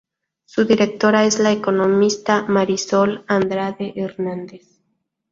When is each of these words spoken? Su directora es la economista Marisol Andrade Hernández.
Su 0.45 0.65
directora 0.65 1.25
es 1.25 1.37
la 1.37 1.51
economista 1.51 2.45
Marisol 2.47 3.23
Andrade 3.27 3.93
Hernández. 3.95 4.81